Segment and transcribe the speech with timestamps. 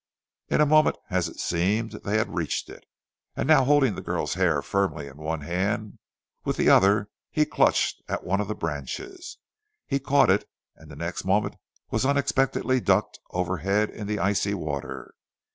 [0.49, 2.85] In a moment, as it seemed, they had reached it,
[3.35, 5.99] and now holding the girl's hair firmly in one hand,
[6.43, 9.37] with the other he clutched at one of the branches.
[9.85, 11.55] He caught it, and the next moment
[11.91, 15.13] was unexpectedly ducked overhead in the icy water.